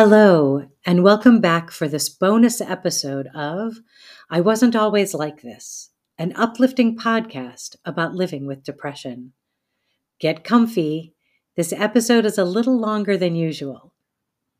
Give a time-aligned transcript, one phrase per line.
[0.00, 3.78] Hello, and welcome back for this bonus episode of
[4.30, 9.32] I Wasn't Always Like This, an uplifting podcast about living with depression.
[10.20, 11.14] Get comfy.
[11.56, 13.92] This episode is a little longer than usual.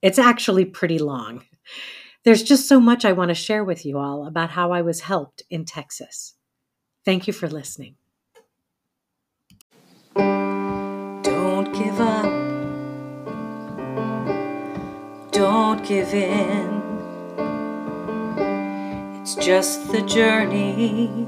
[0.03, 1.45] It's actually pretty long.
[2.25, 5.03] There's just so much I want to share with you all about how I was
[5.03, 6.35] helped in Texas.
[7.05, 7.95] Thank you for listening.
[15.59, 16.81] Don't give in.
[19.21, 21.27] It's just the journey.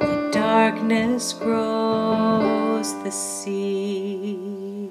[0.00, 4.90] The darkness grows the seed.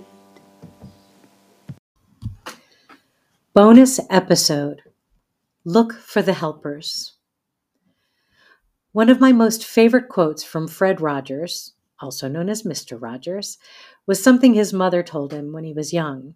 [3.53, 4.83] Bonus episode
[5.65, 7.17] Look for the Helpers.
[8.93, 12.97] One of my most favorite quotes from Fred Rogers, also known as Mr.
[12.99, 13.57] Rogers,
[14.07, 16.35] was something his mother told him when he was young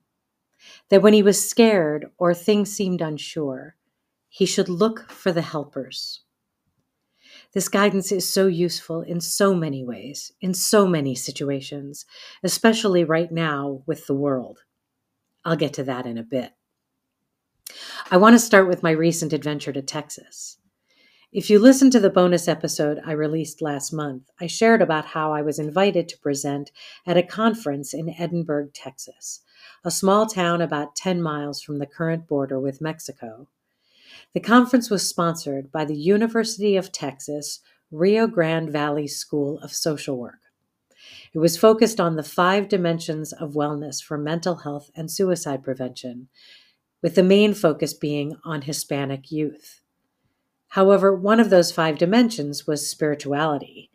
[0.90, 3.76] that when he was scared or things seemed unsure,
[4.30, 6.22] he should look for the helpers.
[7.54, 12.06] This guidance is so useful in so many ways, in so many situations,
[12.44, 14.60] especially right now with the world.
[15.46, 16.52] I'll get to that in a bit.
[18.12, 20.58] I want to start with my recent adventure to Texas.
[21.32, 25.34] If you listen to the bonus episode I released last month, I shared about how
[25.34, 26.72] I was invited to present
[27.06, 29.42] at a conference in Edinburg, Texas,
[29.84, 33.48] a small town about 10 miles from the current border with Mexico.
[34.34, 37.60] The conference was sponsored by the University of Texas
[37.92, 40.40] Rio Grande Valley School of Social Work.
[41.34, 46.30] It was focused on the five dimensions of wellness for mental health and suicide prevention,
[47.02, 49.82] with the main focus being on Hispanic youth.
[50.70, 53.90] However, one of those five dimensions was spirituality.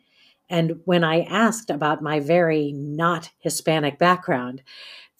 [0.49, 4.63] And when I asked about my very not Hispanic background,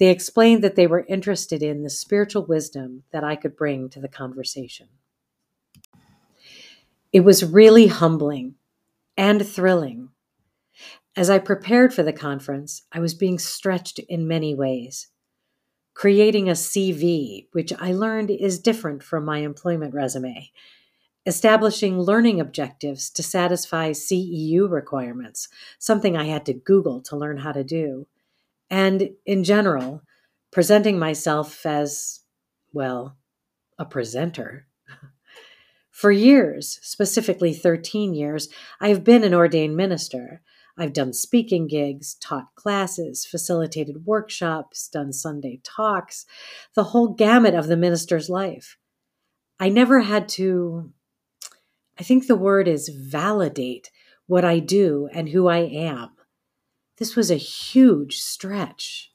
[0.01, 3.99] they explained that they were interested in the spiritual wisdom that I could bring to
[3.99, 4.87] the conversation.
[7.13, 8.55] It was really humbling
[9.15, 10.09] and thrilling.
[11.15, 15.09] As I prepared for the conference, I was being stretched in many ways.
[15.93, 20.49] Creating a CV, which I learned is different from my employment resume.
[21.27, 27.51] Establishing learning objectives to satisfy CEU requirements, something I had to Google to learn how
[27.51, 28.07] to do
[28.71, 30.01] and in general,
[30.49, 32.21] presenting myself as,
[32.71, 33.17] well,
[33.77, 34.65] a presenter.
[35.91, 38.47] For years, specifically 13 years,
[38.79, 40.41] I've been an ordained minister.
[40.77, 46.25] I've done speaking gigs, taught classes, facilitated workshops, done Sunday talks,
[46.73, 48.77] the whole gamut of the minister's life.
[49.59, 50.91] I never had to,
[51.99, 53.91] I think the word is validate
[54.27, 56.11] what I do and who I am.
[57.01, 59.11] This was a huge stretch.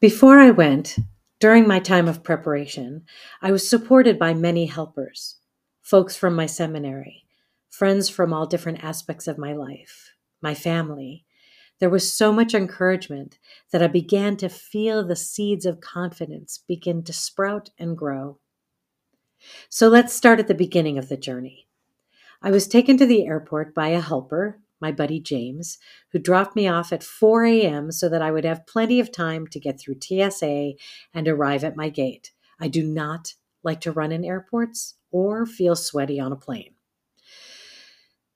[0.00, 0.98] Before I went,
[1.40, 3.06] during my time of preparation,
[3.40, 5.36] I was supported by many helpers
[5.80, 7.24] folks from my seminary,
[7.70, 11.24] friends from all different aspects of my life, my family.
[11.78, 13.38] There was so much encouragement
[13.72, 18.40] that I began to feel the seeds of confidence begin to sprout and grow.
[19.70, 21.66] So let's start at the beginning of the journey.
[22.42, 25.78] I was taken to the airport by a helper my buddy James,
[26.12, 27.92] who dropped me off at 4 a.m.
[27.92, 30.72] so that I would have plenty of time to get through TSA
[31.14, 32.32] and arrive at my gate.
[32.60, 36.74] I do not like to run in airports or feel sweaty on a plane.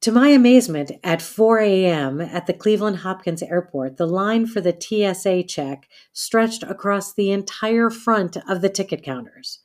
[0.02, 2.20] To my amazement, at 4 a.m.
[2.20, 7.88] at the Cleveland Hopkins Airport, the line for the TSA check stretched across the entire
[7.88, 9.60] front of the ticket counters.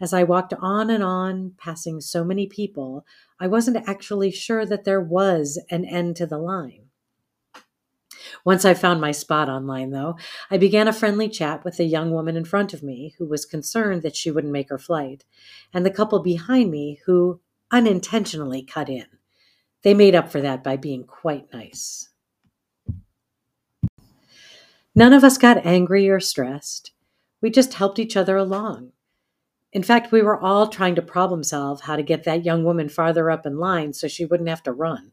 [0.00, 3.06] As I walked on and on, passing so many people,
[3.38, 6.86] I wasn't actually sure that there was an end to the line.
[8.44, 10.16] Once I found my spot online, though,
[10.50, 13.44] I began a friendly chat with the young woman in front of me who was
[13.44, 15.24] concerned that she wouldn't make her flight,
[15.72, 19.06] and the couple behind me who unintentionally cut in.
[19.82, 22.08] They made up for that by being quite nice.
[24.94, 26.92] None of us got angry or stressed.
[27.42, 28.92] We just helped each other along.
[29.76, 32.88] In fact, we were all trying to problem solve how to get that young woman
[32.88, 35.12] farther up in line so she wouldn't have to run.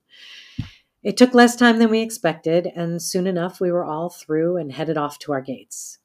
[1.03, 4.71] It took less time than we expected, and soon enough we were all through and
[4.71, 5.99] headed off to our gates.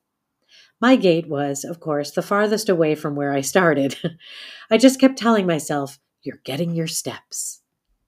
[0.80, 3.96] My gate was, of course, the farthest away from where I started.
[4.72, 7.60] I just kept telling myself, You're getting your steps.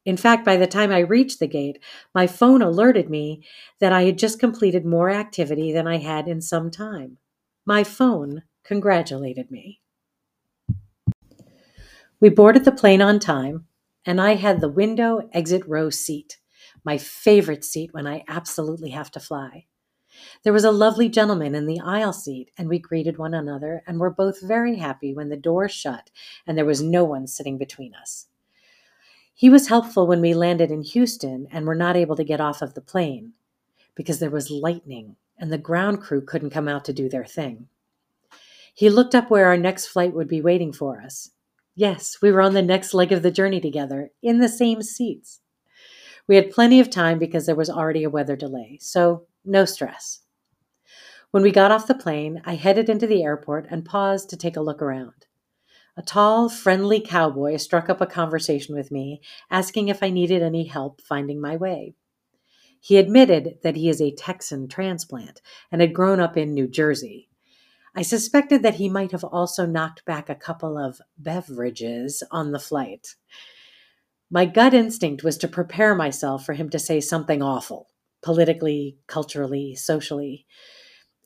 [0.05, 1.79] In fact, by the time I reached the gate,
[2.13, 3.45] my phone alerted me
[3.79, 7.19] that I had just completed more activity than I had in some time.
[7.65, 9.80] My phone congratulated me.
[12.21, 13.67] We boarded the plane on time,
[14.05, 16.39] and I had the window exit row seat,
[16.85, 19.65] my favorite seat when I absolutely have to fly.
[20.43, 23.99] There was a lovely gentleman in the aisle seat, and we greeted one another and
[23.99, 26.11] were both very happy when the door shut
[26.47, 28.27] and there was no one sitting between us.
[29.33, 32.61] He was helpful when we landed in Houston and were not able to get off
[32.61, 33.33] of the plane
[33.95, 37.69] because there was lightning and the ground crew couldn't come out to do their thing.
[38.75, 41.31] He looked up where our next flight would be waiting for us.
[41.75, 45.41] Yes, we were on the next leg of the journey together in the same seats.
[46.27, 50.21] We had plenty of time because there was already a weather delay, so no stress.
[51.31, 54.57] When we got off the plane, I headed into the airport and paused to take
[54.57, 55.27] a look around.
[55.97, 59.21] A tall, friendly cowboy struck up a conversation with me,
[59.51, 61.95] asking if I needed any help finding my way.
[62.81, 65.41] He admitted that he is a Texan transplant
[65.71, 67.30] and had grown up in New Jersey.
[67.95, 72.59] I suspected that he might have also knocked back a couple of beverages on the
[72.59, 73.17] flight.
[74.31, 77.89] My gut instinct was to prepare myself for him to say something awful,
[78.23, 80.47] politically, culturally, socially.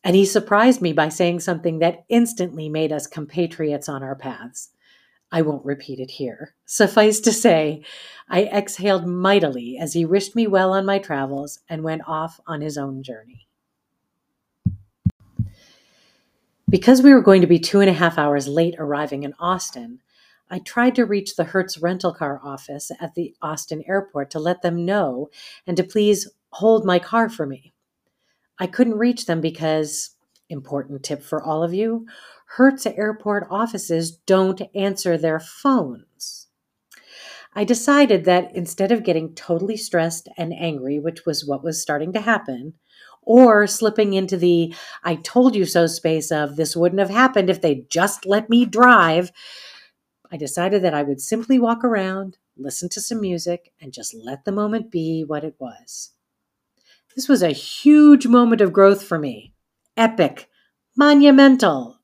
[0.02, 4.70] And he surprised me by saying something that instantly made us compatriots on our paths.
[5.31, 6.55] I won't repeat it here.
[6.64, 7.82] Suffice to say,
[8.28, 12.60] I exhaled mightily as he wished me well on my travels and went off on
[12.60, 13.49] his own journey.
[16.74, 20.00] Because we were going to be two and a half hours late arriving in Austin,
[20.50, 24.62] I tried to reach the Hertz rental car office at the Austin airport to let
[24.62, 25.28] them know
[25.68, 27.74] and to please hold my car for me.
[28.58, 30.16] I couldn't reach them because,
[30.48, 32.08] important tip for all of you,
[32.56, 36.48] Hertz airport offices don't answer their phones.
[37.54, 42.12] I decided that instead of getting totally stressed and angry, which was what was starting
[42.14, 42.74] to happen,
[43.24, 47.60] or slipping into the I told you so space of this wouldn't have happened if
[47.60, 49.32] they just let me drive,
[50.30, 54.44] I decided that I would simply walk around, listen to some music, and just let
[54.44, 56.12] the moment be what it was.
[57.14, 59.54] This was a huge moment of growth for me.
[59.96, 60.48] Epic,
[60.96, 62.00] monumental.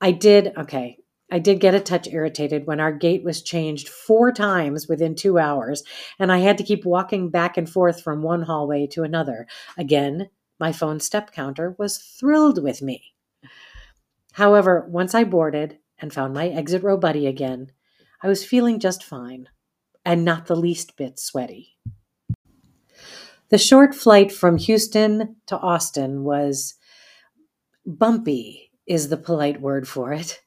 [0.00, 0.98] I did, okay,
[1.30, 5.38] I did get a touch irritated when our gate was changed four times within two
[5.38, 5.82] hours,
[6.18, 9.46] and I had to keep walking back and forth from one hallway to another.
[9.76, 10.30] Again,
[10.60, 13.14] my phone step counter was thrilled with me.
[14.34, 17.72] However, once I boarded and found my exit row buddy again,
[18.22, 19.48] I was feeling just fine
[20.04, 21.76] and not the least bit sweaty.
[23.48, 26.74] The short flight from Houston to Austin was
[27.84, 30.40] bumpy, is the polite word for it.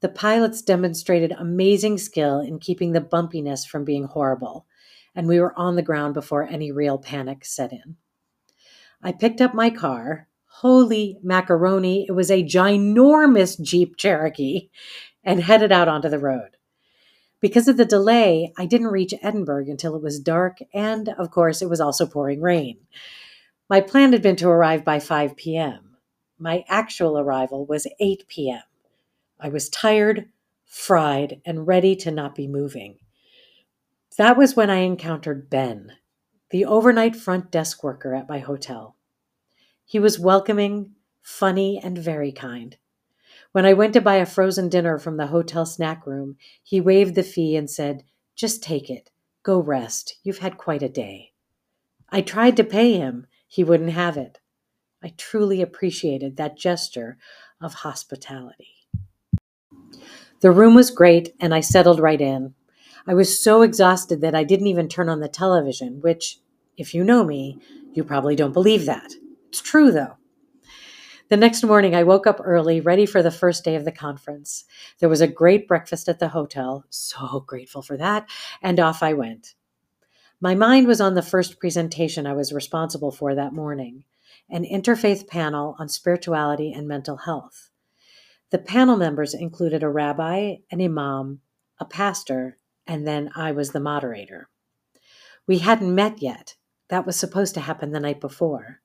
[0.00, 4.66] The pilots demonstrated amazing skill in keeping the bumpiness from being horrible,
[5.14, 7.96] and we were on the ground before any real panic set in.
[9.02, 10.26] I picked up my car.
[10.46, 14.70] Holy macaroni, it was a ginormous Jeep Cherokee,
[15.22, 16.56] and headed out onto the road.
[17.40, 21.62] Because of the delay, I didn't reach Edinburg until it was dark, and of course,
[21.62, 22.78] it was also pouring rain.
[23.68, 25.96] My plan had been to arrive by 5 p.m.
[26.38, 28.62] My actual arrival was 8 p.m.
[29.42, 30.28] I was tired,
[30.66, 32.98] fried, and ready to not be moving.
[34.18, 35.92] That was when I encountered Ben,
[36.50, 38.96] the overnight front desk worker at my hotel.
[39.84, 40.92] He was welcoming,
[41.22, 42.76] funny, and very kind.
[43.52, 47.14] When I went to buy a frozen dinner from the hotel snack room, he waived
[47.14, 48.04] the fee and said,
[48.36, 49.10] Just take it.
[49.42, 50.18] Go rest.
[50.22, 51.32] You've had quite a day.
[52.10, 53.26] I tried to pay him.
[53.48, 54.38] He wouldn't have it.
[55.02, 57.16] I truly appreciated that gesture
[57.60, 58.79] of hospitality.
[60.40, 62.54] The room was great, and I settled right in.
[63.06, 66.38] I was so exhausted that I didn't even turn on the television, which,
[66.76, 67.58] if you know me,
[67.92, 69.12] you probably don't believe that.
[69.48, 70.16] It's true, though.
[71.28, 74.64] The next morning, I woke up early, ready for the first day of the conference.
[74.98, 78.28] There was a great breakfast at the hotel, so grateful for that,
[78.62, 79.54] and off I went.
[80.40, 84.04] My mind was on the first presentation I was responsible for that morning
[84.48, 87.69] an interfaith panel on spirituality and mental health.
[88.50, 91.40] The panel members included a rabbi, an imam,
[91.78, 94.48] a pastor, and then I was the moderator.
[95.46, 96.56] We hadn't met yet.
[96.88, 98.80] That was supposed to happen the night before.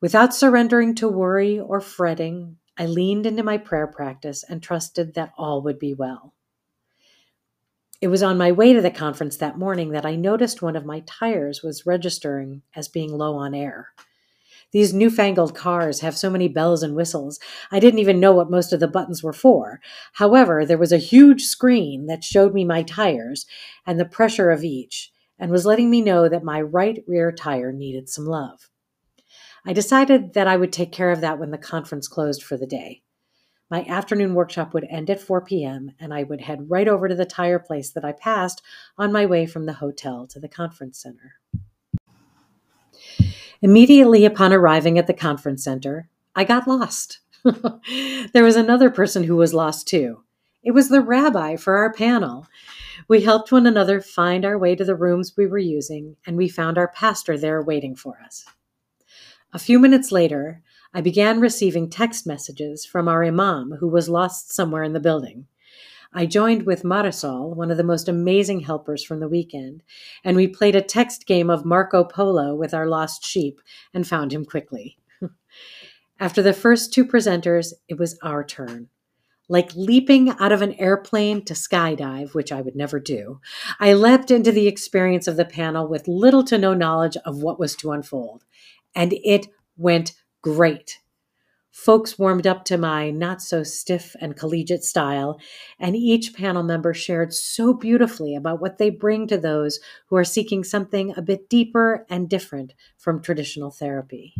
[0.00, 5.32] Without surrendering to worry or fretting, I leaned into my prayer practice and trusted that
[5.36, 6.34] all would be well.
[8.00, 10.86] It was on my way to the conference that morning that I noticed one of
[10.86, 13.88] my tires was registering as being low on air.
[14.72, 17.40] These newfangled cars have so many bells and whistles,
[17.72, 19.80] I didn't even know what most of the buttons were for.
[20.12, 23.46] However, there was a huge screen that showed me my tires
[23.84, 27.72] and the pressure of each, and was letting me know that my right rear tire
[27.72, 28.70] needed some love.
[29.66, 32.66] I decided that I would take care of that when the conference closed for the
[32.66, 33.02] day.
[33.70, 37.14] My afternoon workshop would end at 4 p.m., and I would head right over to
[37.14, 38.62] the tire place that I passed
[38.96, 41.34] on my way from the hotel to the conference center.
[43.62, 47.20] Immediately upon arriving at the conference center, I got lost.
[48.32, 50.22] there was another person who was lost too.
[50.62, 52.46] It was the rabbi for our panel.
[53.06, 56.48] We helped one another find our way to the rooms we were using, and we
[56.48, 58.46] found our pastor there waiting for us.
[59.52, 60.62] A few minutes later,
[60.94, 65.46] I began receiving text messages from our imam who was lost somewhere in the building.
[66.12, 69.84] I joined with Marisol, one of the most amazing helpers from the weekend,
[70.24, 73.60] and we played a text game of Marco Polo with our lost sheep
[73.94, 74.98] and found him quickly.
[76.20, 78.88] After the first two presenters, it was our turn.
[79.48, 83.40] Like leaping out of an airplane to skydive, which I would never do,
[83.78, 87.58] I leapt into the experience of the panel with little to no knowledge of what
[87.58, 88.44] was to unfold.
[88.94, 90.99] And it went great.
[91.70, 95.38] Folks warmed up to my not so stiff and collegiate style,
[95.78, 100.24] and each panel member shared so beautifully about what they bring to those who are
[100.24, 104.34] seeking something a bit deeper and different from traditional therapy.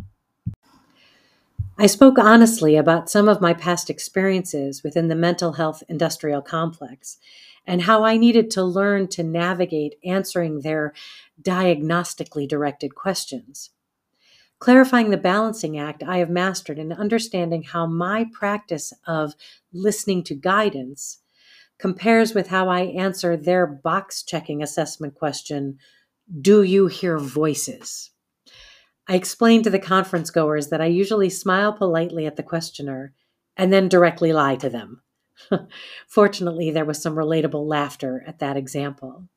[1.77, 7.17] I spoke honestly about some of my past experiences within the mental health industrial complex
[7.65, 10.93] and how I needed to learn to navigate answering their
[11.41, 13.71] diagnostically directed questions.
[14.61, 19.33] Clarifying the balancing act, I have mastered in understanding how my practice of
[19.73, 21.17] listening to guidance
[21.79, 25.79] compares with how I answer their box checking assessment question
[26.39, 28.11] Do you hear voices?
[29.07, 33.13] I explained to the conference goers that I usually smile politely at the questioner
[33.57, 35.01] and then directly lie to them.
[36.07, 39.27] Fortunately, there was some relatable laughter at that example.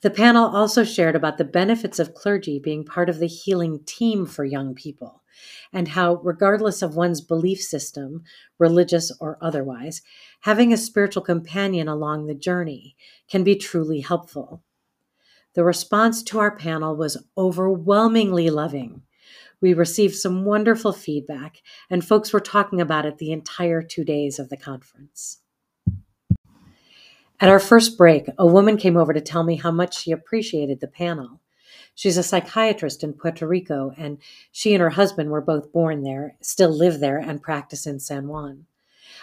[0.00, 4.26] The panel also shared about the benefits of clergy being part of the healing team
[4.26, 5.22] for young people,
[5.72, 8.22] and how, regardless of one's belief system,
[8.58, 10.02] religious or otherwise,
[10.40, 12.96] having a spiritual companion along the journey
[13.28, 14.62] can be truly helpful.
[15.54, 19.02] The response to our panel was overwhelmingly loving.
[19.60, 24.38] We received some wonderful feedback, and folks were talking about it the entire two days
[24.38, 25.40] of the conference.
[27.40, 30.80] At our first break, a woman came over to tell me how much she appreciated
[30.80, 31.40] the panel.
[31.94, 34.18] She's a psychiatrist in Puerto Rico, and
[34.50, 38.26] she and her husband were both born there, still live there, and practice in San
[38.26, 38.66] Juan.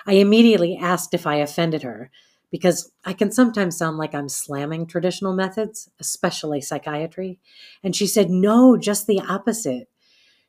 [0.06, 2.10] I immediately asked if I offended her,
[2.52, 7.40] because I can sometimes sound like I'm slamming traditional methods, especially psychiatry.
[7.84, 9.90] And she said, no, just the opposite.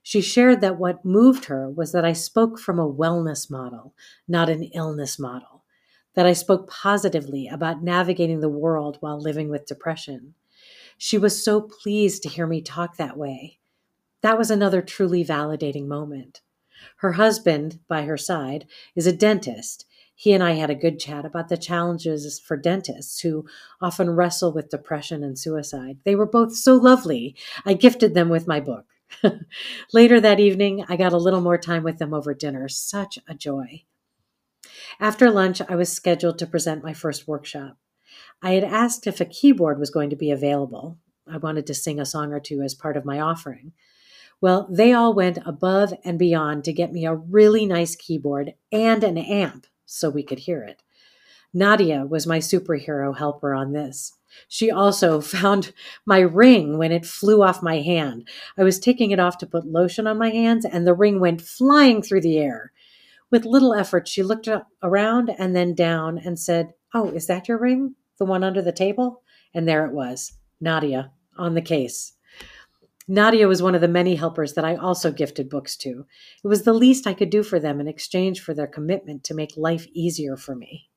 [0.05, 3.93] She shared that what moved her was that I spoke from a wellness model,
[4.29, 5.56] not an illness model
[6.17, 10.35] that I spoke positively about navigating the world while living with depression.
[10.99, 13.59] She was so pleased to hear me talk that way.
[14.23, 16.41] That was another truly validating moment.
[16.99, 19.87] Her husband, by her side, is a dentist.
[20.15, 23.47] He and I had a good chat about the challenges for dentists who
[23.81, 25.99] often wrestle with depression and suicide.
[26.05, 27.37] They were both so lovely.
[27.67, 28.87] I gifted them with my book.
[29.93, 32.69] Later that evening, I got a little more time with them over dinner.
[32.69, 33.85] Such a joy.
[35.01, 37.77] After lunch, I was scheduled to present my first workshop.
[38.43, 40.99] I had asked if a keyboard was going to be available.
[41.31, 43.73] I wanted to sing a song or two as part of my offering.
[44.41, 49.03] Well, they all went above and beyond to get me a really nice keyboard and
[49.03, 50.83] an amp so we could hear it.
[51.55, 54.13] Nadia was my superhero helper on this.
[54.49, 55.73] She also found
[56.05, 58.29] my ring when it flew off my hand.
[58.59, 61.41] I was taking it off to put lotion on my hands, and the ring went
[61.41, 62.73] flying through the air.
[63.31, 64.49] With little effort, she looked
[64.83, 67.95] around and then down and said, Oh, is that your ring?
[68.19, 69.23] The one under the table?
[69.53, 72.13] And there it was, Nadia, on the case.
[73.09, 76.07] Nadia was one of the many helpers that I also gifted books to.
[76.43, 79.35] It was the least I could do for them in exchange for their commitment to
[79.35, 80.89] make life easier for me.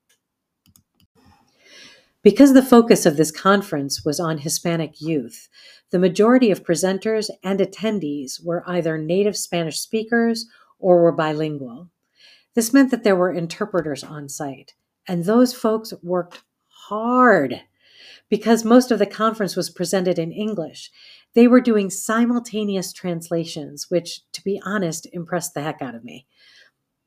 [2.22, 5.48] Because the focus of this conference was on Hispanic youth,
[5.92, 10.48] the majority of presenters and attendees were either native Spanish speakers
[10.80, 11.90] or were bilingual.
[12.60, 14.74] This meant that there were interpreters on site,
[15.08, 17.62] and those folks worked hard
[18.28, 20.92] because most of the conference was presented in English.
[21.36, 26.28] They were doing simultaneous translations, which, to be honest, impressed the heck out of me.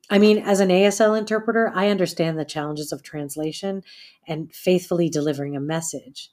[0.09, 3.83] I mean, as an ASL interpreter, I understand the challenges of translation
[4.27, 6.31] and faithfully delivering a message.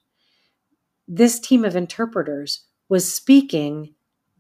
[1.06, 3.94] This team of interpreters was speaking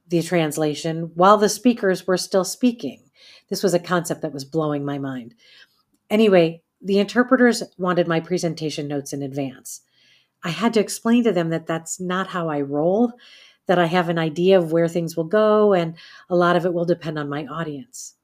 [0.08, 3.09] the translation while the speakers were still speaking.
[3.48, 5.34] This was a concept that was blowing my mind.
[6.10, 9.82] Anyway, the interpreters wanted my presentation notes in advance.
[10.42, 13.12] I had to explain to them that that's not how I roll,
[13.66, 15.96] that I have an idea of where things will go, and
[16.28, 18.16] a lot of it will depend on my audience.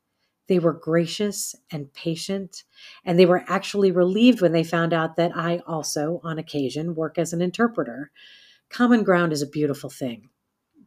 [0.48, 2.64] They were gracious and patient,
[3.04, 7.18] and they were actually relieved when they found out that I also, on occasion, work
[7.18, 8.10] as an interpreter.
[8.70, 10.30] Common ground is a beautiful thing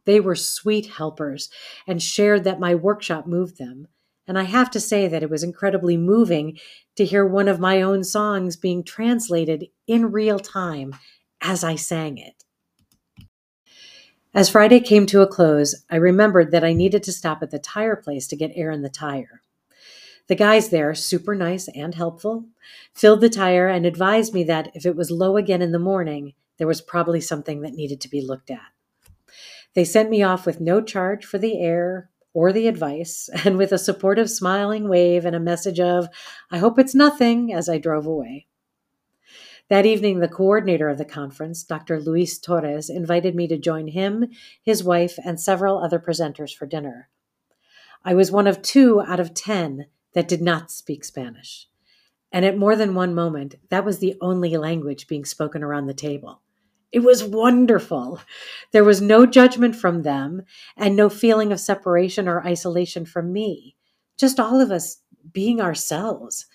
[0.06, 1.50] They were sweet helpers
[1.86, 3.88] and shared that my workshop moved them.
[4.28, 6.58] And I have to say that it was incredibly moving
[6.96, 10.94] to hear one of my own songs being translated in real time
[11.40, 12.44] as I sang it.
[14.32, 17.58] As Friday came to a close, I remembered that I needed to stop at the
[17.58, 19.42] tire place to get air in the tire.
[20.28, 22.44] The guys there, super nice and helpful,
[22.94, 26.34] filled the tire and advised me that if it was low again in the morning,
[26.58, 28.68] there was probably something that needed to be looked at.
[29.74, 33.72] They sent me off with no charge for the air or the advice, and with
[33.72, 36.08] a supportive smiling wave and a message of,
[36.50, 38.46] I hope it's nothing, as I drove away.
[39.68, 42.00] That evening, the coordinator of the conference, Dr.
[42.00, 44.26] Luis Torres, invited me to join him,
[44.62, 47.08] his wife, and several other presenters for dinner.
[48.04, 51.68] I was one of two out of ten that did not speak Spanish.
[52.32, 55.94] And at more than one moment, that was the only language being spoken around the
[55.94, 56.42] table.
[56.92, 58.20] It was wonderful.
[58.72, 60.42] There was no judgment from them
[60.76, 63.76] and no feeling of separation or isolation from me.
[64.18, 66.46] Just all of us being ourselves.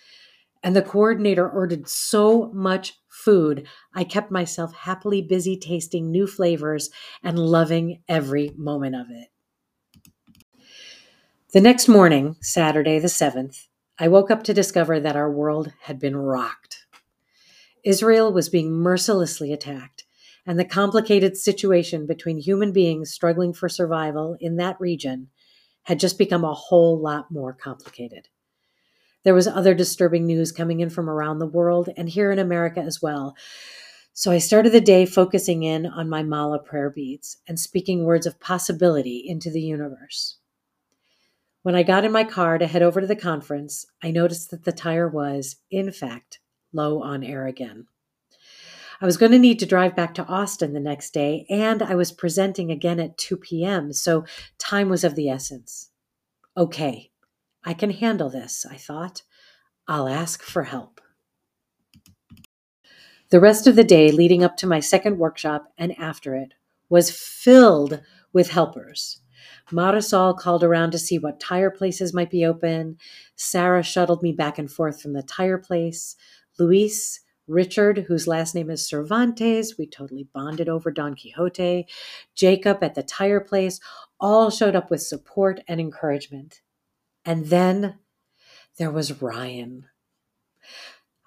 [0.61, 6.89] And the coordinator ordered so much food, I kept myself happily busy tasting new flavors
[7.23, 9.29] and loving every moment of it.
[11.53, 15.99] The next morning, Saturday the 7th, I woke up to discover that our world had
[15.99, 16.85] been rocked.
[17.83, 20.04] Israel was being mercilessly attacked,
[20.45, 25.29] and the complicated situation between human beings struggling for survival in that region
[25.83, 28.27] had just become a whole lot more complicated.
[29.23, 32.79] There was other disturbing news coming in from around the world and here in America
[32.79, 33.35] as well.
[34.13, 38.27] So I started the day focusing in on my mala prayer beads and speaking words
[38.27, 40.37] of possibility into the universe.
[41.63, 44.63] When I got in my car to head over to the conference, I noticed that
[44.63, 46.39] the tire was, in fact,
[46.71, 47.87] low on air again.
[49.01, 51.95] I was going to need to drive back to Austin the next day, and I
[51.95, 54.25] was presenting again at 2 p.m., so
[54.57, 55.89] time was of the essence.
[56.57, 57.11] Okay,
[57.63, 59.23] I can handle this, I thought.
[59.87, 61.01] I'll ask for help.
[63.31, 66.53] The rest of the day leading up to my second workshop and after it
[66.89, 69.19] was filled with helpers.
[69.71, 72.97] Marisol called around to see what tire places might be open.
[73.35, 76.15] Sarah shuttled me back and forth from the tire place.
[76.59, 81.87] Luis, Richard, whose last name is Cervantes, we totally bonded over Don Quixote,
[82.33, 83.79] Jacob at the tire place,
[84.19, 86.61] all showed up with support and encouragement.
[87.23, 87.99] And then
[88.77, 89.85] there was Ryan.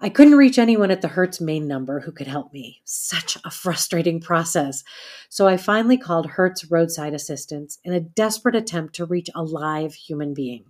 [0.01, 2.83] I couldn't reach anyone at the Hertz main number who could help me.
[2.85, 4.85] Such a frustrating process.
[5.29, 9.95] So I finally called Hertz roadside assistance in a desperate attempt to reach a live
[9.95, 10.67] human being.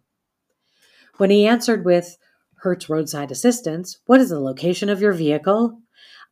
[1.18, 2.16] When he answered with,
[2.61, 5.81] Hertz roadside assistance, what is the location of your vehicle?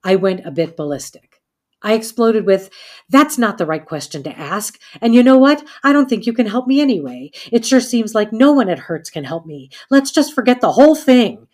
[0.04, 1.42] I went a bit ballistic.
[1.82, 2.70] I exploded with,
[3.08, 4.80] That's not the right question to ask.
[5.00, 5.64] And you know what?
[5.84, 7.30] I don't think you can help me anyway.
[7.52, 9.70] It sure seems like no one at Hertz can help me.
[9.90, 11.46] Let's just forget the whole thing.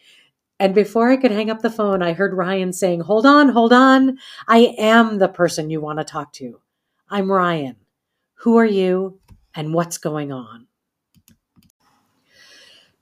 [0.59, 3.73] And before I could hang up the phone, I heard Ryan saying, Hold on, hold
[3.73, 4.19] on.
[4.47, 6.61] I am the person you want to talk to.
[7.11, 7.77] I'm Ryan.
[8.37, 9.21] Who are you
[9.55, 10.67] and what's going on?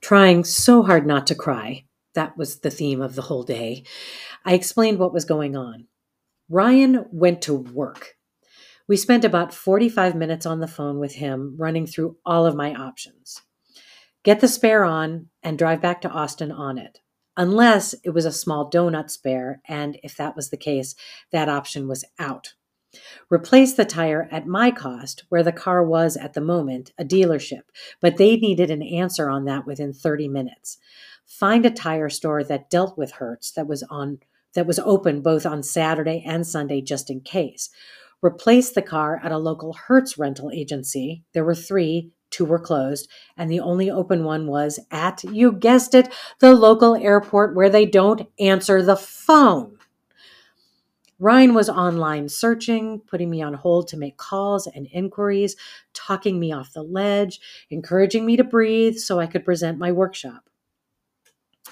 [0.01, 1.85] Trying so hard not to cry,
[2.15, 3.83] that was the theme of the whole day,
[4.43, 5.87] I explained what was going on.
[6.49, 8.15] Ryan went to work.
[8.87, 12.73] We spent about 45 minutes on the phone with him, running through all of my
[12.73, 13.41] options.
[14.23, 16.99] Get the spare on and drive back to Austin on it,
[17.37, 20.95] unless it was a small donut spare, and if that was the case,
[21.31, 22.55] that option was out.
[23.29, 27.63] Replace the tire at my cost, where the car was at the moment, a dealership,
[28.01, 30.77] but they needed an answer on that within 30 minutes.
[31.25, 34.19] Find a tire store that dealt with Hertz that was on
[34.53, 37.69] that was open both on Saturday and Sunday just in case.
[38.21, 41.23] Replace the car at a local Hertz rental agency.
[41.33, 45.95] There were three, two were closed, and the only open one was at, you guessed
[45.95, 49.77] it, the local airport where they don't answer the phone.
[51.21, 55.55] Ryan was online searching, putting me on hold to make calls and inquiries,
[55.93, 60.49] talking me off the ledge, encouraging me to breathe so I could present my workshop.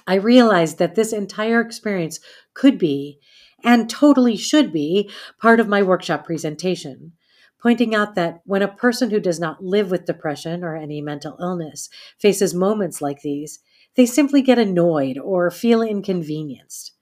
[0.06, 2.20] I realized that this entire experience
[2.54, 3.20] could be,
[3.64, 5.10] and totally should be,
[5.40, 7.14] part of my workshop presentation,
[7.60, 11.36] pointing out that when a person who does not live with depression or any mental
[11.42, 13.62] illness faces moments like these,
[13.96, 16.94] they simply get annoyed or feel inconvenienced.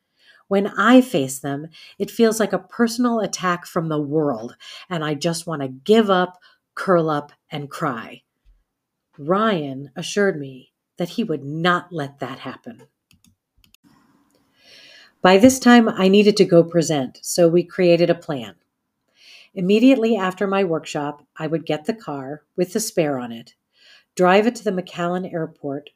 [0.48, 1.68] When I face them,
[2.00, 4.56] it feels like a personal attack from the world,
[4.90, 6.38] and I just want to give up,
[6.74, 8.24] curl up, and cry.
[9.18, 12.84] Ryan assured me that he would not let that happen.
[15.22, 18.56] By this time, I needed to go present, so we created a plan.
[19.54, 23.56] Immediately after my workshop, I would get the car with the spare on it,
[24.16, 25.90] drive it to the McAllen Airport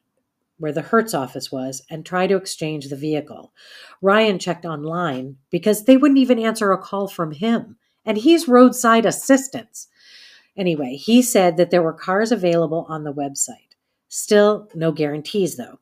[0.62, 3.52] where the Hertz office was and try to exchange the vehicle.
[4.00, 9.04] Ryan checked online because they wouldn't even answer a call from him, and he's roadside
[9.04, 9.88] assistance.
[10.56, 13.74] Anyway, he said that there were cars available on the website.
[14.06, 15.80] Still, no guarantees though.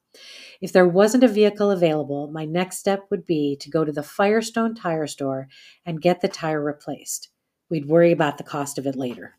[0.62, 4.03] If there wasn't a vehicle available, my next step would be to go to the
[4.03, 5.49] Firestone tire store
[5.85, 7.29] and get the tire replaced.
[7.69, 9.37] We'd worry about the cost of it later.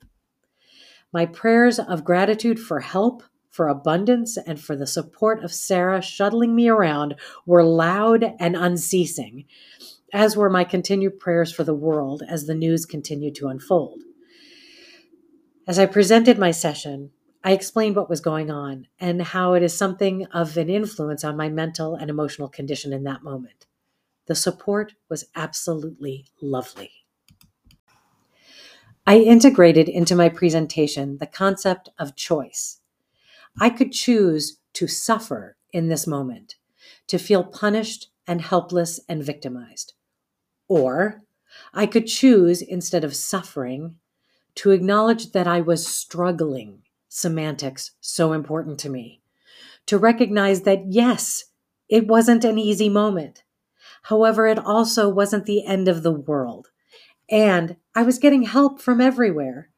[1.11, 6.55] My prayers of gratitude for help, for abundance, and for the support of Sarah shuttling
[6.55, 9.45] me around were loud and unceasing,
[10.11, 14.01] as were my continued prayers for the world as the news continued to unfold.
[15.67, 17.11] As I presented my session,
[17.43, 21.37] I explained what was going on and how it is something of an influence on
[21.37, 23.65] my mental and emotional condition in that moment.
[24.27, 26.91] The support was absolutely lovely.
[29.07, 32.80] I integrated into my presentation the concept of choice.
[33.59, 36.55] I could choose to suffer in this moment,
[37.07, 39.93] to feel punished and helpless and victimized.
[40.67, 41.23] Or
[41.73, 43.95] I could choose, instead of suffering,
[44.55, 49.21] to acknowledge that I was struggling semantics so important to me.
[49.87, 51.45] To recognize that, yes,
[51.89, 53.43] it wasn't an easy moment.
[54.03, 56.69] However, it also wasn't the end of the world.
[57.29, 59.70] And I was getting help from everywhere.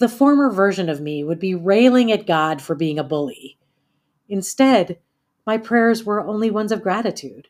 [0.00, 3.58] The former version of me would be railing at God for being a bully.
[4.30, 4.98] Instead,
[5.46, 7.48] my prayers were only ones of gratitude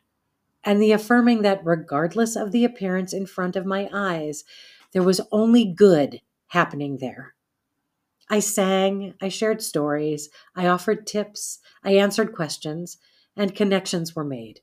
[0.61, 4.43] and the affirming that regardless of the appearance in front of my eyes,
[4.91, 7.35] there was only good happening there.
[8.29, 12.97] I sang, I shared stories, I offered tips, I answered questions,
[13.33, 14.59] and connections were made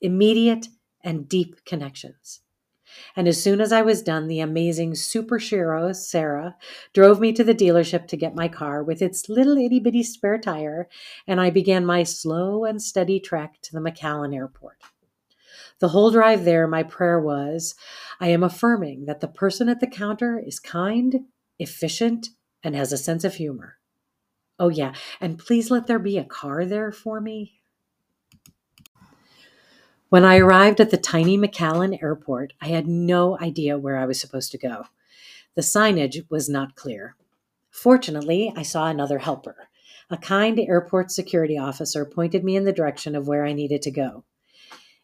[0.00, 0.68] immediate
[1.02, 2.40] and deep connections.
[3.16, 6.56] And as soon as I was done, the amazing super shiro, Sarah,
[6.92, 10.38] drove me to the dealership to get my car with its little itty bitty spare
[10.38, 10.88] tire,
[11.26, 14.78] and I began my slow and steady trek to the McAllen airport.
[15.78, 17.74] The whole drive there, my prayer was
[18.20, 21.26] I am affirming that the person at the counter is kind,
[21.58, 22.28] efficient,
[22.62, 23.78] and has a sense of humor.
[24.58, 27.61] Oh, yeah, and please let there be a car there for me.
[30.12, 34.20] When I arrived at the tiny McAllen airport, I had no idea where I was
[34.20, 34.84] supposed to go.
[35.54, 37.16] The signage was not clear.
[37.70, 39.70] Fortunately, I saw another helper.
[40.10, 43.90] A kind airport security officer pointed me in the direction of where I needed to
[43.90, 44.24] go.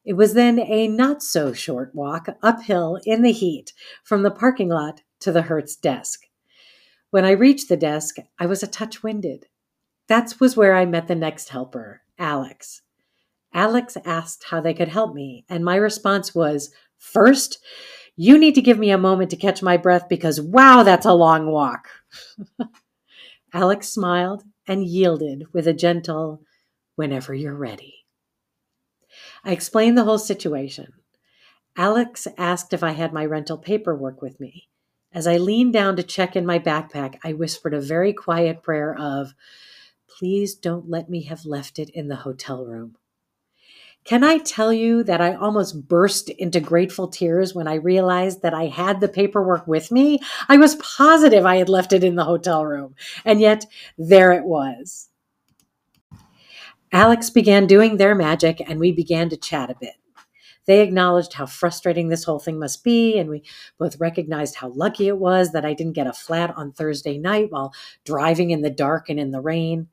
[0.05, 3.73] It was then a not so short walk uphill in the heat
[4.05, 6.27] from the parking lot to the Hertz desk.
[7.09, 9.47] When I reached the desk, I was a touch winded.
[10.09, 12.83] That was where I met the next helper, Alex.
[13.53, 17.59] Alex asked how they could help me, and my response was First,
[18.17, 21.13] you need to give me a moment to catch my breath because wow, that's a
[21.13, 21.89] long walk.
[23.53, 26.43] Alex smiled and yielded with a gentle,
[26.97, 28.05] Whenever you're ready.
[29.45, 30.95] I explained the whole situation.
[31.77, 34.69] Alex asked if I had my rental paperwork with me.
[35.13, 38.95] As I leaned down to check in my backpack, I whispered a very quiet prayer
[38.99, 39.33] of,
[40.09, 42.97] Please don't let me have left it in the hotel room.
[44.09, 48.55] Can I tell you that I almost burst into grateful tears when I realized that
[48.55, 50.21] I had the paperwork with me?
[50.49, 52.95] I was positive I had left it in the hotel room,
[53.27, 53.67] and yet
[53.99, 55.11] there it was.
[56.91, 59.97] Alex began doing their magic, and we began to chat a bit.
[60.65, 63.43] They acknowledged how frustrating this whole thing must be, and we
[63.79, 67.49] both recognized how lucky it was that I didn't get a flat on Thursday night
[67.51, 67.75] while
[68.07, 69.89] driving in the dark and in the rain.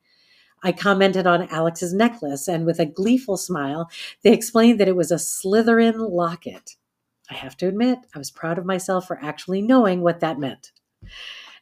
[0.64, 3.90] I commented on Alex's necklace, and with a gleeful smile,
[4.24, 6.76] they explained that it was a Slytherin locket.
[7.30, 10.72] I have to admit, I was proud of myself for actually knowing what that meant.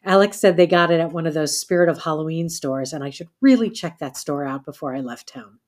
[0.05, 3.09] Alex said they got it at one of those Spirit of Halloween stores, and I
[3.09, 5.59] should really check that store out before I left town.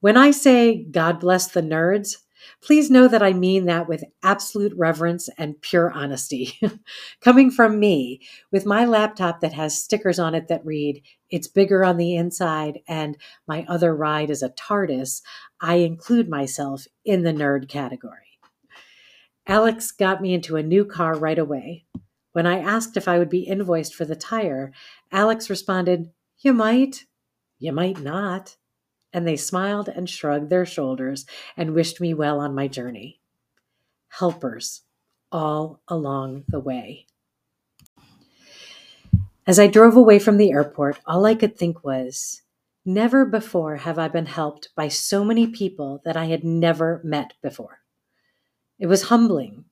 [0.00, 2.18] When I say God bless the nerds,
[2.62, 6.58] please know that I mean that with absolute reverence and pure honesty.
[7.20, 11.84] Coming from me, with my laptop that has stickers on it that read, It's bigger
[11.84, 15.22] on the inside, and my other ride is a TARDIS,
[15.60, 18.38] I include myself in the nerd category.
[19.46, 21.84] Alex got me into a new car right away.
[22.32, 24.72] When I asked if I would be invoiced for the tire,
[25.12, 27.04] Alex responded, You might,
[27.58, 28.56] you might not
[29.16, 31.24] and they smiled and shrugged their shoulders
[31.56, 33.18] and wished me well on my journey.
[34.08, 34.82] Helpers
[35.32, 37.06] all along the way.
[39.46, 42.42] As I drove away from the airport, all I could think was,
[42.84, 47.32] Never before have I been helped by so many people that I had never met
[47.42, 47.80] before.
[48.78, 49.64] It was humbling,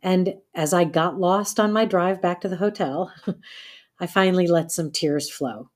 [0.00, 3.12] And as I got lost on my drive back to the hotel,
[4.00, 5.70] I finally let some tears flow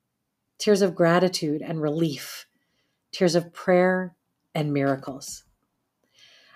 [0.60, 2.46] tears of gratitude and relief,
[3.12, 4.16] tears of prayer
[4.54, 5.44] and miracles.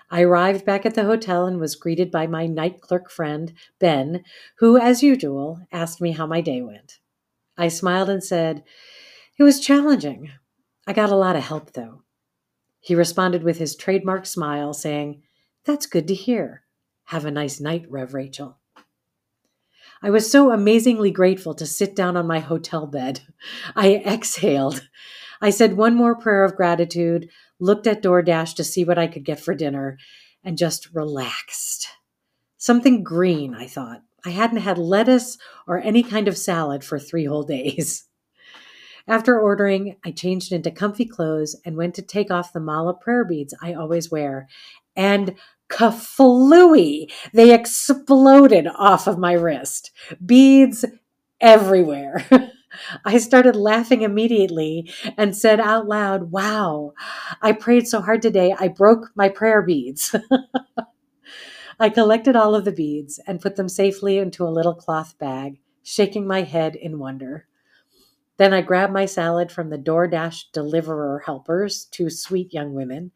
[0.09, 4.23] I arrived back at the hotel and was greeted by my night clerk friend, Ben,
[4.59, 6.99] who, as usual, asked me how my day went.
[7.57, 8.63] I smiled and said,
[9.37, 10.31] It was challenging.
[10.85, 12.03] I got a lot of help, though.
[12.79, 15.23] He responded with his trademark smile, saying,
[15.65, 16.61] That's good to hear.
[17.05, 18.59] Have a nice night, Rev Rachel.
[20.03, 23.21] I was so amazingly grateful to sit down on my hotel bed.
[23.75, 24.87] I exhaled.
[25.41, 29.23] I said one more prayer of gratitude, looked at DoorDash to see what I could
[29.25, 29.97] get for dinner,
[30.43, 31.87] and just relaxed.
[32.57, 34.01] Something green, I thought.
[34.25, 38.05] I hadn't had lettuce or any kind of salad for three whole days.
[39.07, 43.23] After ordering, I changed into comfy clothes and went to take off the mala prayer
[43.23, 44.47] beads I always wear.
[44.95, 45.35] And
[45.69, 47.11] kaflooey.
[47.33, 49.91] They exploded off of my wrist.
[50.25, 50.85] Beads
[51.39, 52.25] everywhere.
[53.05, 56.93] I started laughing immediately and said out loud, Wow,
[57.41, 60.15] I prayed so hard today, I broke my prayer beads.
[61.79, 65.59] I collected all of the beads and put them safely into a little cloth bag,
[65.83, 67.47] shaking my head in wonder.
[68.37, 73.11] Then I grabbed my salad from the DoorDash deliverer helpers, two sweet young women,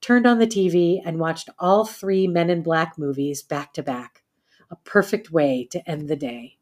[0.00, 4.22] turned on the TV, and watched all three Men in Black movies back to back.
[4.70, 6.59] A perfect way to end the day.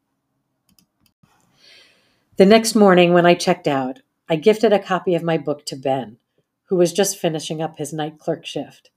[2.38, 3.98] The next morning, when I checked out,
[4.28, 6.18] I gifted a copy of my book to Ben,
[6.66, 8.90] who was just finishing up his night clerk shift.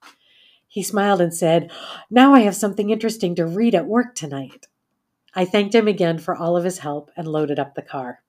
[0.68, 1.72] He smiled and said,
[2.12, 4.68] Now I have something interesting to read at work tonight.
[5.34, 8.22] I thanked him again for all of his help and loaded up the car.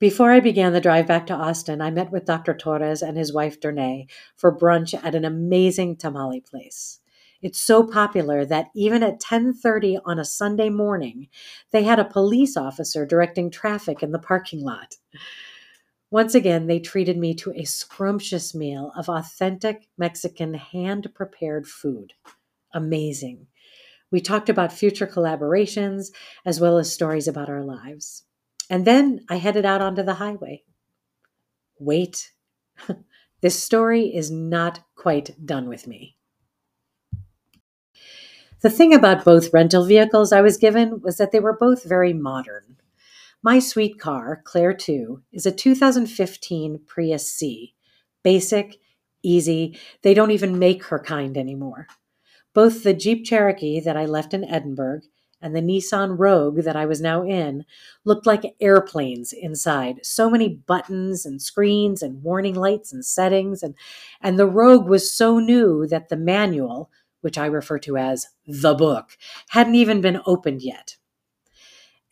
[0.00, 2.52] Before I began the drive back to Austin, I met with Dr.
[2.52, 6.98] Torres and his wife Dernay for brunch at an amazing tamale place.
[7.42, 11.28] It's so popular that even at 10:30 on a Sunday morning,
[11.70, 14.96] they had a police officer directing traffic in the parking lot.
[16.10, 22.12] Once again, they treated me to a scrumptious meal of authentic Mexican hand-prepared food.
[22.72, 23.48] Amazing.
[24.10, 26.12] We talked about future collaborations
[26.44, 28.24] as well as stories about our lives.
[28.70, 30.62] And then I headed out onto the highway.
[31.78, 32.30] Wait,
[33.40, 36.15] this story is not quite done with me.
[38.62, 42.12] The thing about both rental vehicles I was given was that they were both very
[42.12, 42.76] modern.
[43.42, 47.74] My sweet car, Claire 2, is a 2015 Prius C.
[48.22, 48.78] Basic,
[49.22, 51.86] easy, they don't even make her kind anymore.
[52.54, 55.02] Both the Jeep Cherokee that I left in Edinburg
[55.42, 57.64] and the Nissan Rogue that I was now in
[58.04, 60.00] looked like airplanes inside.
[60.02, 63.74] So many buttons and screens and warning lights and settings and
[64.20, 66.90] and the Rogue was so new that the manual,
[67.26, 70.94] which I refer to as the book, hadn't even been opened yet.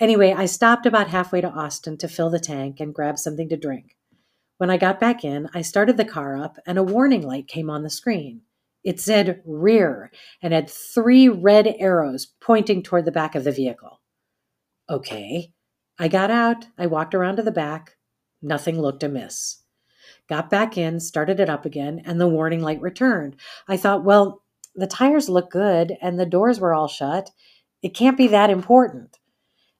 [0.00, 3.56] Anyway, I stopped about halfway to Austin to fill the tank and grab something to
[3.56, 3.96] drink.
[4.58, 7.70] When I got back in, I started the car up and a warning light came
[7.70, 8.40] on the screen.
[8.82, 10.10] It said rear
[10.42, 14.00] and had three red arrows pointing toward the back of the vehicle.
[14.90, 15.52] Okay.
[15.96, 16.66] I got out.
[16.76, 17.98] I walked around to the back.
[18.42, 19.62] Nothing looked amiss.
[20.28, 23.36] Got back in, started it up again, and the warning light returned.
[23.68, 24.43] I thought, well,
[24.74, 27.30] the tires look good and the doors were all shut.
[27.82, 29.18] It can't be that important.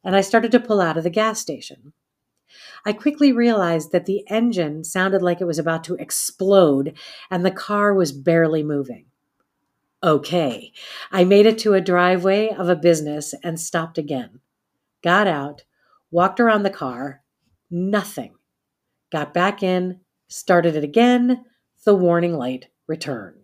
[0.04, 1.92] And I started to pull out of the gas station.
[2.84, 6.96] I quickly realized that the engine sounded like it was about to explode
[7.30, 9.06] and the car was barely moving.
[10.02, 10.70] Okay,
[11.10, 14.40] I made it to a driveway of a business and stopped again.
[15.02, 15.64] Got out,
[16.10, 17.22] walked around the car,
[17.70, 18.34] nothing.
[19.10, 21.46] Got back in, started it again,
[21.84, 23.43] the warning light returned.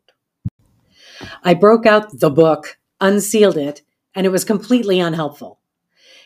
[1.42, 3.82] I broke out the book, unsealed it,
[4.14, 5.60] and it was completely unhelpful.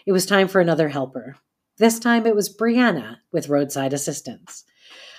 [0.06, 1.36] It was time for another helper.
[1.78, 4.64] This time it was Brianna with roadside assistance.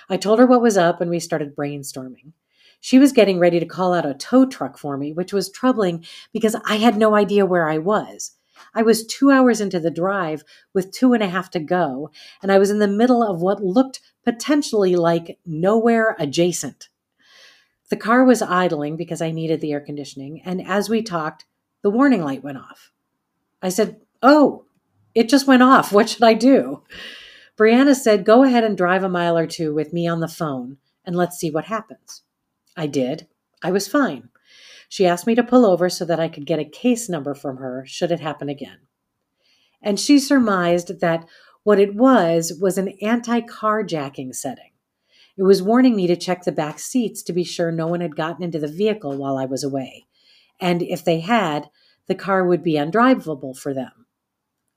[0.08, 2.32] I told her what was up and we started brainstorming.
[2.80, 6.04] She was getting ready to call out a tow truck for me, which was troubling
[6.32, 8.32] because I had no idea where I was.
[8.74, 12.10] I was two hours into the drive with two and a half to go,
[12.42, 16.88] and I was in the middle of what looked potentially like nowhere adjacent.
[17.88, 21.44] The car was idling because I needed the air conditioning, and as we talked,
[21.82, 22.90] the warning light went off.
[23.62, 24.64] I said, Oh,
[25.14, 25.92] it just went off.
[25.92, 26.82] What should I do?
[27.56, 30.78] Brianna said, Go ahead and drive a mile or two with me on the phone
[31.06, 32.22] and let's see what happens.
[32.76, 33.28] I did.
[33.62, 34.28] I was fine.
[34.88, 37.56] She asked me to pull over so that I could get a case number from
[37.58, 38.78] her should it happen again.
[39.80, 41.26] And she surmised that
[41.62, 44.70] what it was was an anti carjacking setting.
[45.38, 48.16] It was warning me to check the back seats to be sure no one had
[48.16, 50.06] gotten into the vehicle while I was away.
[50.60, 51.68] and if they had,
[52.08, 54.06] the car would be undrivable for them.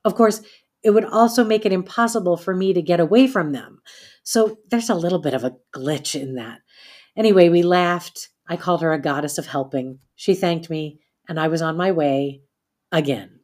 [0.04, 0.42] Of course,
[0.82, 3.82] it would also make it impossible for me to get away from them.
[4.22, 6.60] So there's a little bit of a glitch in that.
[7.16, 8.28] Anyway, we laughed.
[8.48, 9.98] I called her a goddess of helping.
[10.16, 12.42] She thanked me, and I was on my way
[12.92, 13.39] again.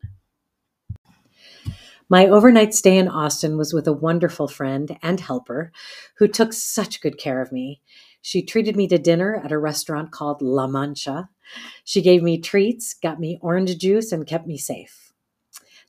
[2.08, 5.72] My overnight stay in Austin was with a wonderful friend and helper
[6.18, 7.80] who took such good care of me.
[8.22, 11.28] She treated me to dinner at a restaurant called La Mancha.
[11.82, 15.12] She gave me treats, got me orange juice, and kept me safe.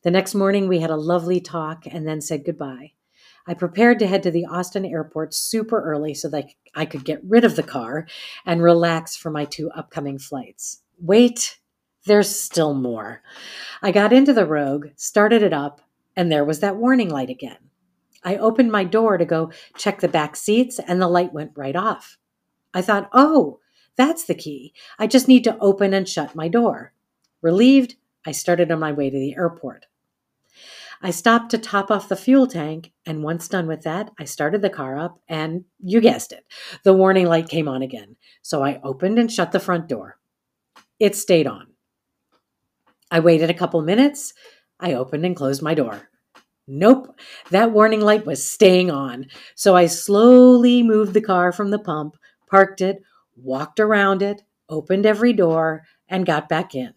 [0.03, 2.93] The next morning, we had a lovely talk and then said goodbye.
[3.45, 7.21] I prepared to head to the Austin airport super early so that I could get
[7.23, 8.07] rid of the car
[8.43, 10.81] and relax for my two upcoming flights.
[10.99, 11.59] Wait,
[12.05, 13.21] there's still more.
[13.83, 15.81] I got into the Rogue, started it up,
[16.17, 17.59] and there was that warning light again.
[18.23, 21.75] I opened my door to go check the back seats, and the light went right
[21.75, 22.17] off.
[22.73, 23.59] I thought, oh,
[23.95, 24.73] that's the key.
[24.99, 26.93] I just need to open and shut my door.
[27.41, 29.85] Relieved, I started on my way to the airport.
[31.01, 34.63] I stopped to top off the fuel tank, and once done with that, I started
[34.63, 36.43] the car up, and you guessed it,
[36.83, 38.15] the warning light came on again.
[38.41, 40.17] So I opened and shut the front door.
[40.99, 41.67] It stayed on.
[43.11, 44.33] I waited a couple minutes,
[44.79, 46.09] I opened and closed my door.
[46.67, 47.17] Nope,
[47.49, 49.27] that warning light was staying on.
[49.55, 52.17] So I slowly moved the car from the pump,
[52.49, 53.01] parked it,
[53.37, 56.93] walked around it, opened every door, and got back in.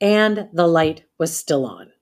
[0.00, 1.92] And the light was still on.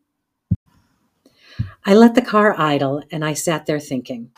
[1.84, 4.30] I let the car idle and I sat there thinking,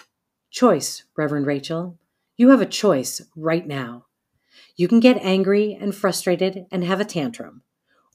[0.50, 1.98] Choice, Reverend Rachel.
[2.36, 4.06] You have a choice right now.
[4.76, 7.62] You can get angry and frustrated and have a tantrum.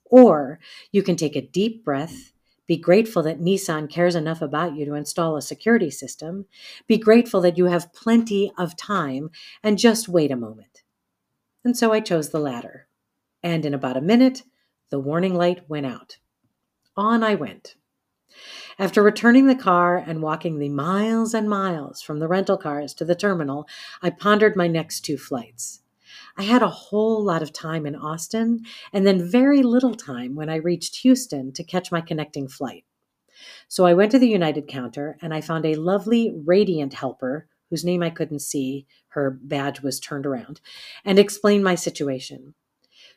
[0.06, 0.60] Or
[0.92, 2.32] you can take a deep breath
[2.68, 6.46] be grateful that Nissan cares enough about you to install a security system.
[6.88, 9.30] Be grateful that you have plenty of time
[9.62, 10.84] and just wait a moment.
[11.64, 12.88] And so I chose the latter.
[13.44, 14.44] And in about a minute,
[14.90, 16.18] the warning light went out.
[16.98, 17.76] On I went.
[18.80, 23.06] After returning the car and walking the miles and miles from the rental cars to
[23.06, 23.68] the terminal,
[24.02, 25.82] I pondered my next two flights.
[26.38, 30.50] I had a whole lot of time in Austin and then very little time when
[30.50, 32.84] I reached Houston to catch my connecting flight.
[33.68, 37.86] So I went to the United counter and I found a lovely, radiant helper whose
[37.86, 40.62] name I couldn't see, her badge was turned around,
[41.04, 42.54] and explained my situation.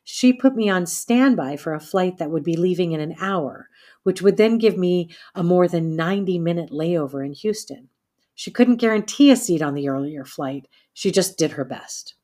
[0.04, 3.68] She put me on standby for a flight that would be leaving in an hour,
[4.04, 7.90] which would then give me a more than 90 minute layover in Houston.
[8.35, 12.14] She couldn't guarantee a seat on the earlier flight, she just did her best.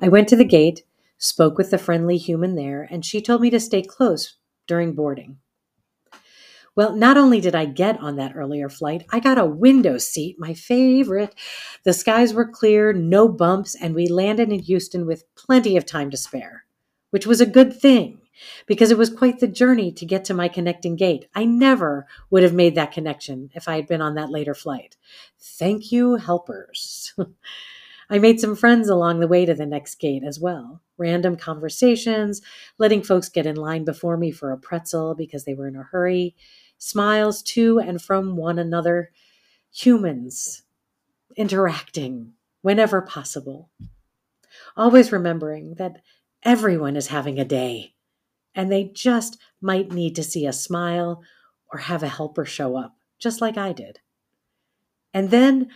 [0.00, 0.84] I went to the gate,
[1.18, 5.38] spoke with the friendly human there, and she told me to stay close during boarding.
[6.76, 10.36] Well, not only did I get on that earlier flight, I got a window seat,
[10.38, 11.34] my favorite.
[11.82, 16.10] The skies were clear, no bumps, and we landed in Houston with plenty of time
[16.10, 16.64] to spare,
[17.10, 18.20] which was a good thing
[18.68, 21.26] because it was quite the journey to get to my connecting gate.
[21.34, 24.96] I never would have made that connection if I had been on that later flight.
[25.40, 27.12] Thank you, helpers.
[28.10, 30.82] I made some friends along the way to the next gate as well.
[30.96, 32.40] Random conversations,
[32.78, 35.82] letting folks get in line before me for a pretzel because they were in a
[35.82, 36.34] hurry,
[36.78, 39.10] smiles to and from one another,
[39.70, 40.62] humans
[41.36, 43.70] interacting whenever possible.
[44.76, 46.00] Always remembering that
[46.42, 47.94] everyone is having a day
[48.54, 51.22] and they just might need to see a smile
[51.72, 54.00] or have a helper show up, just like I did.
[55.12, 55.68] And then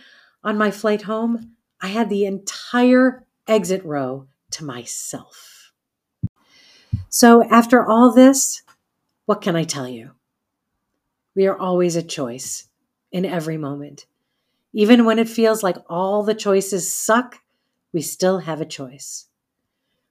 [0.43, 5.73] on my flight home, I had the entire exit row to myself.
[7.09, 8.63] So, after all this,
[9.25, 10.11] what can I tell you?
[11.35, 12.69] We are always a choice
[13.11, 14.05] in every moment.
[14.71, 17.39] Even when it feels like all the choices suck,
[17.91, 19.27] we still have a choice.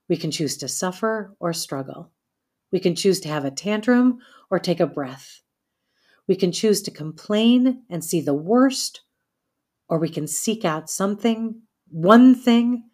[0.08, 2.10] We can choose to suffer or struggle.
[2.70, 4.18] We can choose to have a tantrum
[4.50, 5.40] or take a breath.
[6.28, 9.00] We can choose to complain and see the worst
[9.88, 12.84] or we can seek out something, one thing,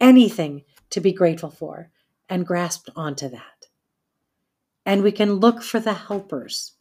[0.00, 1.90] anything to be grateful for
[2.28, 3.66] and grasp onto that.
[4.86, 6.74] And we can look for the helpers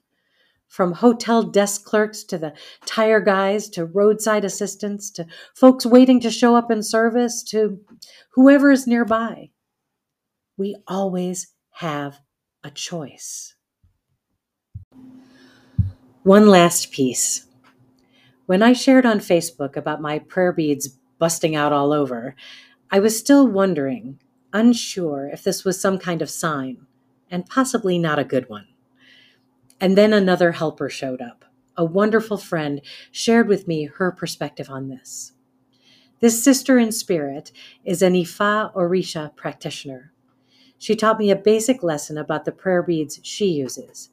[0.68, 2.54] from hotel desk clerks to the
[2.86, 7.80] tire guys to roadside assistants to folks waiting to show up in service to
[8.34, 9.50] whoever is nearby.
[10.58, 12.20] We always have
[12.64, 13.56] a choice.
[16.24, 17.49] One last piece.
[18.50, 22.36] When I shared on Facebook about my prayer beads busting out all over,
[22.90, 24.20] I was still wondering,
[24.52, 26.88] unsure if this was some kind of sign,
[27.30, 28.66] and possibly not a good one.
[29.80, 31.46] And then another helper showed up.
[31.78, 32.82] A wonderful friend
[33.12, 35.34] shared with me her perspective on this.
[36.20, 37.52] This sister in spirit
[37.86, 40.12] is an Ifa Orisha practitioner.
[40.80, 44.10] She taught me a basic lesson about the prayer beads she uses.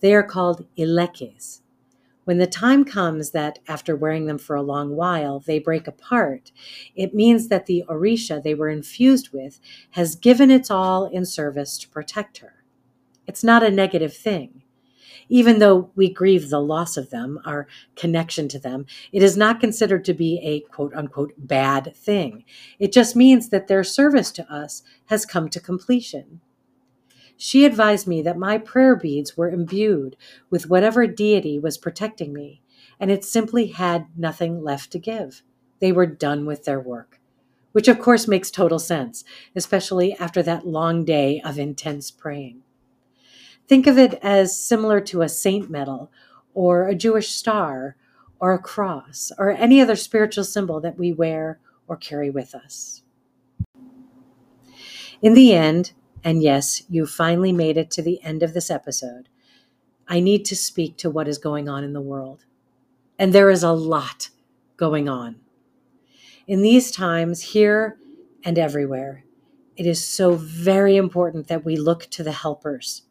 [0.00, 1.62] They are called ilekes.
[2.28, 6.52] When the time comes that, after wearing them for a long while, they break apart,
[6.94, 9.58] it means that the Orisha they were infused with
[9.92, 12.64] has given its all in service to protect her.
[13.26, 14.62] It's not a negative thing.
[15.30, 17.66] Even though we grieve the loss of them, our
[17.96, 22.44] connection to them, it is not considered to be a quote unquote bad thing.
[22.78, 26.42] It just means that their service to us has come to completion.
[27.40, 30.16] She advised me that my prayer beads were imbued
[30.50, 32.62] with whatever deity was protecting me,
[32.98, 35.42] and it simply had nothing left to give.
[35.78, 37.20] They were done with their work,
[37.70, 39.22] which of course makes total sense,
[39.54, 42.62] especially after that long day of intense praying.
[43.68, 46.10] Think of it as similar to a saint medal
[46.54, 47.94] or a Jewish star
[48.40, 53.02] or a cross or any other spiritual symbol that we wear or carry with us.
[55.22, 55.92] In the end,
[56.24, 59.28] and yes, you finally made it to the end of this episode,
[60.06, 62.44] I need to speak to what is going on in the world.
[63.18, 64.30] And there is a lot
[64.76, 65.36] going on.
[66.46, 67.98] In these times, here
[68.44, 69.24] and everywhere,
[69.76, 73.02] it is so very important that we look to the helpers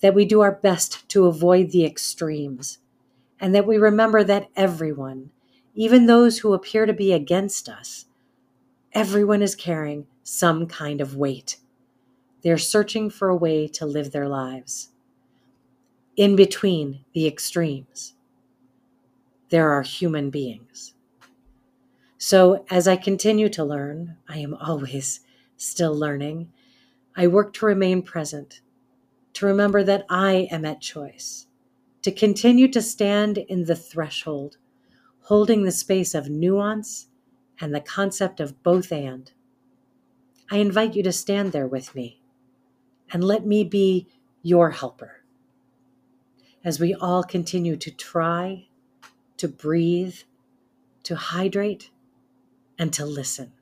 [0.00, 2.78] that we do our best to avoid the extremes,
[3.38, 5.30] and that we remember that everyone,
[5.74, 8.06] even those who appear to be against us,
[8.92, 11.58] everyone is carrying some kind of weight.
[12.42, 14.90] They're searching for a way to live their lives.
[16.16, 18.14] In between the extremes,
[19.50, 20.94] there are human beings.
[22.18, 25.20] So, as I continue to learn, I am always
[25.56, 26.52] still learning.
[27.16, 28.60] I work to remain present
[29.34, 31.46] to remember that I am at choice,
[32.02, 34.56] to continue to stand in the threshold,
[35.22, 37.06] holding the space of nuance
[37.60, 39.30] and the concept of both and.
[40.50, 42.19] I invite you to stand there with me
[43.12, 44.06] and let me be
[44.42, 45.22] your helper
[46.64, 48.66] as we all continue to try,
[49.36, 50.16] to breathe,
[51.02, 51.90] to hydrate,
[52.78, 53.52] and to listen.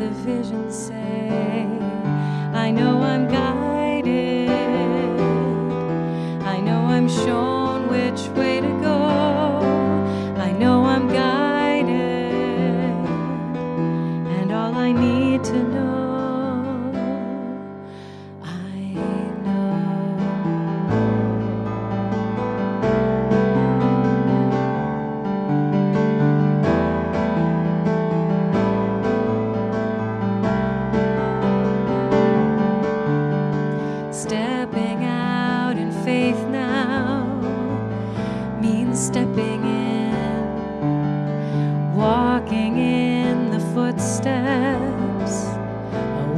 [0.00, 0.70] Trusting all
[1.30, 1.79] I'm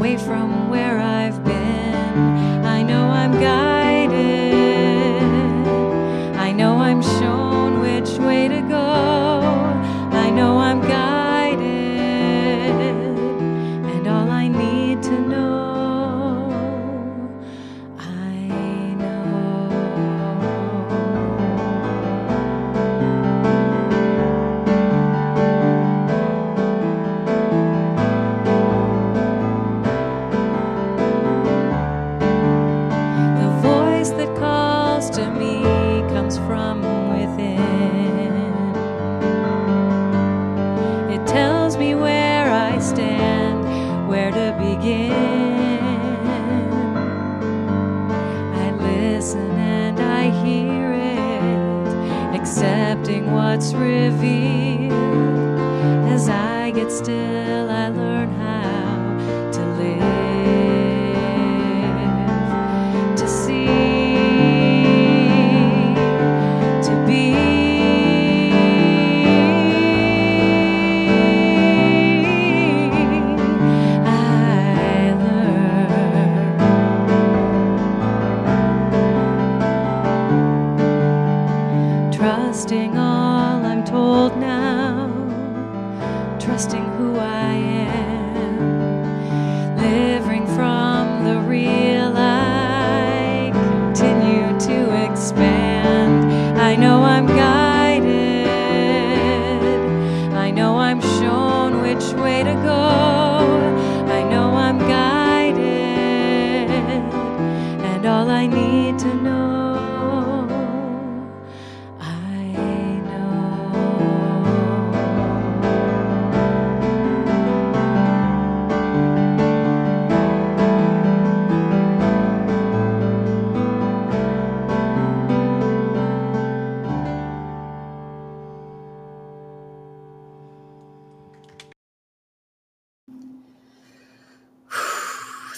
[0.03, 1.02] told now, trusting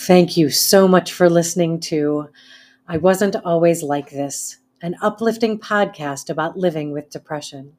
[0.06, 2.28] Thank you so much for listening to
[2.86, 7.78] I Wasn't Always Like This, an uplifting podcast about living with depression.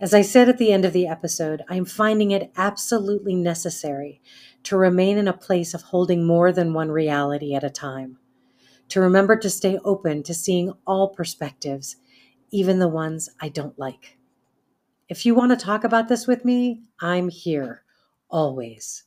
[0.00, 4.22] As I said at the end of the episode, I am finding it absolutely necessary
[4.62, 8.16] to remain in a place of holding more than one reality at a time,
[8.88, 11.96] to remember to stay open to seeing all perspectives,
[12.50, 14.16] even the ones I don't like.
[15.06, 17.82] If you want to talk about this with me, I'm here,
[18.30, 19.04] always.